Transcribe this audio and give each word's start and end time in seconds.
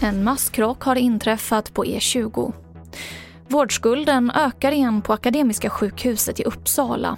En 0.00 0.24
masskrock 0.24 0.82
har 0.82 0.96
inträffat 0.96 1.74
på 1.74 1.84
E20. 1.84 2.52
Vårdskulden 3.48 4.30
ökar 4.30 4.72
igen 4.72 5.02
på 5.02 5.12
Akademiska 5.12 5.70
sjukhuset 5.70 6.40
i 6.40 6.44
Uppsala. 6.44 7.16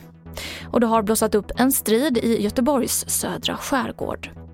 Och 0.71 0.81
det 0.81 0.87
har 0.87 1.03
blossat 1.03 1.35
upp 1.35 1.53
en 1.57 1.73
strid 1.73 2.19
i 2.19 2.43
Göteborgs 2.43 3.05
södra 3.09 3.57
skärgård. 3.57 4.46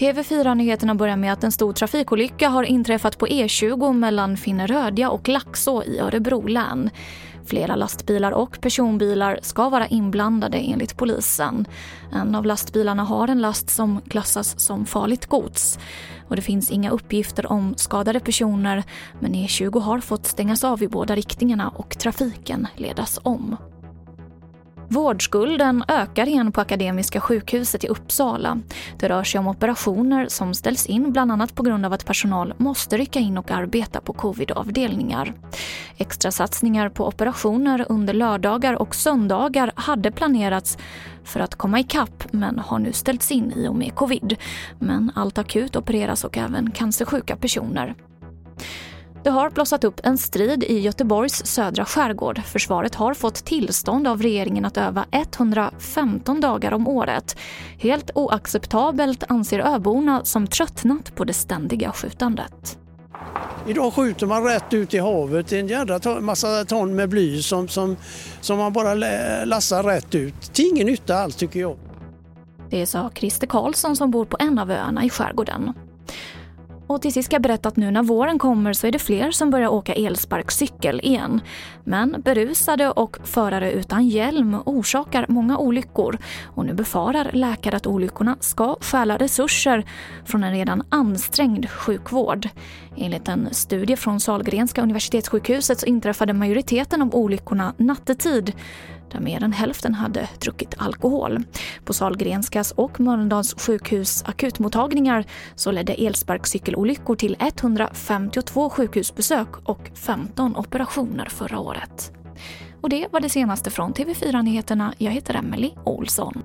TV4-nyheterna 0.00 0.94
börjar 0.94 1.16
med 1.16 1.32
att 1.32 1.44
en 1.44 1.52
stor 1.52 1.72
trafikolycka 1.72 2.48
har 2.48 2.64
inträffat 2.64 3.18
på 3.18 3.26
E20 3.26 3.92
mellan 3.92 4.36
Finnerödja 4.36 5.10
och 5.10 5.28
Laxå 5.28 5.82
i 5.84 5.98
Örebro 5.98 6.46
län. 6.46 6.90
Flera 7.46 7.76
lastbilar 7.76 8.32
och 8.32 8.60
personbilar 8.60 9.38
ska 9.42 9.68
vara 9.68 9.86
inblandade 9.86 10.58
enligt 10.58 10.96
polisen. 10.96 11.66
En 12.12 12.34
av 12.34 12.46
lastbilarna 12.46 13.04
har 13.04 13.28
en 13.28 13.40
last 13.40 13.70
som 13.70 14.00
klassas 14.00 14.60
som 14.60 14.86
farligt 14.86 15.26
gods. 15.26 15.78
Och 16.28 16.36
det 16.36 16.42
finns 16.42 16.70
inga 16.70 16.90
uppgifter 16.90 17.52
om 17.52 17.74
skadade 17.76 18.20
personer 18.20 18.82
men 19.18 19.34
E20 19.34 19.80
har 19.80 20.00
fått 20.00 20.26
stängas 20.26 20.64
av 20.64 20.82
i 20.82 20.88
båda 20.88 21.16
riktningarna 21.16 21.68
och 21.68 21.98
trafiken 21.98 22.66
ledas 22.76 23.20
om. 23.22 23.56
Vårdskulden 24.92 25.84
ökar 25.88 26.28
igen 26.28 26.52
på 26.52 26.60
Akademiska 26.60 27.20
sjukhuset 27.20 27.84
i 27.84 27.88
Uppsala. 27.88 28.58
Det 28.98 29.08
rör 29.08 29.24
sig 29.24 29.38
om 29.38 29.46
operationer 29.46 30.28
som 30.28 30.54
ställs 30.54 30.86
in 30.86 31.12
bland 31.12 31.32
annat 31.32 31.54
på 31.54 31.62
grund 31.62 31.86
av 31.86 31.92
att 31.92 32.06
personal 32.06 32.54
måste 32.56 32.96
rycka 32.96 33.18
in 33.18 33.38
och 33.38 33.50
arbeta 33.50 34.00
på 34.00 34.12
covidavdelningar. 34.12 35.32
Extra 35.96 36.30
satsningar 36.30 36.88
på 36.88 37.06
operationer 37.06 37.86
under 37.88 38.14
lördagar 38.14 38.74
och 38.74 38.94
söndagar 38.94 39.72
hade 39.74 40.10
planerats 40.10 40.78
för 41.24 41.40
att 41.40 41.54
komma 41.54 41.80
ikapp 41.80 42.32
men 42.32 42.58
har 42.58 42.78
nu 42.78 42.92
ställts 42.92 43.30
in 43.30 43.52
i 43.56 43.68
och 43.68 43.76
med 43.76 43.94
covid. 43.94 44.36
Men 44.78 45.12
allt 45.14 45.38
akut 45.38 45.76
opereras 45.76 46.24
och 46.24 46.38
även 46.38 46.70
cancersjuka 46.70 47.36
personer. 47.36 47.94
Det 49.22 49.30
har 49.30 49.50
blossat 49.50 49.84
upp 49.84 50.00
en 50.02 50.18
strid 50.18 50.64
i 50.64 50.78
Göteborgs 50.78 51.46
södra 51.46 51.84
skärgård. 51.84 52.42
Försvaret 52.44 52.94
har 52.94 53.14
fått 53.14 53.34
tillstånd 53.34 54.06
av 54.06 54.22
regeringen 54.22 54.64
att 54.64 54.76
öva 54.76 55.04
115 55.10 56.40
dagar 56.40 56.72
om 56.72 56.88
året. 56.88 57.36
Helt 57.78 58.10
oacceptabelt 58.14 59.24
anser 59.28 59.58
öborna 59.60 60.24
som 60.24 60.46
tröttnat 60.46 61.14
på 61.14 61.24
det 61.24 61.32
ständiga 61.32 61.92
skjutandet. 61.92 62.78
Idag 63.66 63.92
skjuter 63.94 64.26
man 64.26 64.44
rätt 64.44 64.74
ut 64.74 64.94
i 64.94 64.98
havet. 64.98 65.52
En 65.52 65.68
jädra 65.68 66.20
massa 66.20 66.64
ton 66.64 66.96
med 66.96 67.08
bly 67.08 67.42
som, 67.42 67.68
som, 67.68 67.96
som 68.40 68.58
man 68.58 68.72
bara 68.72 68.94
lassar 69.44 69.82
rätt 69.82 70.14
ut. 70.14 70.40
Till 70.40 70.64
ingen 70.64 70.86
nytta 70.86 71.16
alls 71.16 71.36
tycker 71.36 71.60
jag. 71.60 71.76
Det 72.70 72.86
sa 72.86 73.10
Christer 73.14 73.46
Karlsson 73.46 73.96
som 73.96 74.10
bor 74.10 74.24
på 74.24 74.36
en 74.40 74.58
av 74.58 74.70
öarna 74.70 75.04
i 75.04 75.10
skärgården. 75.10 75.72
Och 76.90 77.02
till 77.02 77.12
sist 77.12 77.26
ska 77.26 77.34
jag 77.34 77.42
berätta 77.42 77.68
att 77.68 77.76
nu 77.76 77.90
när 77.90 78.02
våren 78.02 78.38
kommer 78.38 78.72
så 78.72 78.86
är 78.86 78.92
det 78.92 78.98
fler 78.98 79.30
som 79.30 79.50
börjar 79.50 79.68
åka 79.68 79.94
elsparkcykel 79.94 81.00
igen. 81.00 81.40
Men 81.84 82.16
berusade 82.24 82.90
och 82.90 83.18
förare 83.24 83.72
utan 83.72 84.08
hjälm 84.08 84.56
orsakar 84.64 85.26
många 85.28 85.58
olyckor 85.58 86.18
och 86.46 86.66
nu 86.66 86.74
befarar 86.74 87.30
läkare 87.32 87.76
att 87.76 87.86
olyckorna 87.86 88.36
ska 88.40 88.76
stjäla 88.80 89.16
resurser 89.16 89.84
från 90.24 90.44
en 90.44 90.52
redan 90.52 90.82
ansträngd 90.88 91.70
sjukvård. 91.70 92.48
Enligt 92.96 93.28
en 93.28 93.54
studie 93.54 93.96
från 93.96 94.20
Salgrenska 94.20 94.82
universitetssjukhuset 94.82 95.80
så 95.80 95.86
inträffade 95.86 96.32
majoriteten 96.32 97.02
av 97.02 97.14
olyckorna 97.14 97.74
nattetid 97.76 98.52
där 99.10 99.20
mer 99.20 99.42
än 99.42 99.52
hälften 99.52 99.94
hade 99.94 100.28
druckit 100.40 100.74
alkohol. 100.78 101.42
På 101.84 101.92
Salgrenskas 101.92 102.72
och 102.72 103.00
Mölndals 103.00 103.54
sjukhus 103.54 104.24
akutmottagningar 104.26 105.24
så 105.54 105.70
ledde 105.70 105.94
elsparkcykelolyckor 105.94 107.16
till 107.16 107.36
152 107.38 108.70
sjukhusbesök 108.70 109.68
och 109.68 109.90
15 109.94 110.56
operationer 110.56 111.28
förra 111.28 111.58
året. 111.58 112.12
Och 112.80 112.88
det 112.88 113.06
var 113.12 113.20
det 113.20 113.28
senaste 113.28 113.70
från 113.70 113.94
TV4 113.94 114.42
Nyheterna. 114.42 114.94
Jag 114.98 115.12
heter 115.12 115.34
Emily 115.34 115.70
Olsson. 115.84 116.42